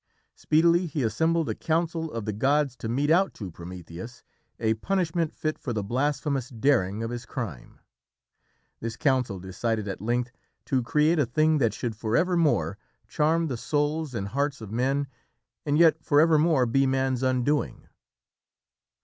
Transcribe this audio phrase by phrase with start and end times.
[0.33, 4.23] Speedily he assembled a council of the gods to mete out to Prometheus
[4.59, 7.77] a punishment fit for the blasphemous daring of his crime.
[8.79, 10.31] This council decided at length
[10.65, 15.05] to create a thing that should for evermore charm the souls and hearts of men,
[15.67, 17.87] and yet, for evermore, be man's undoing.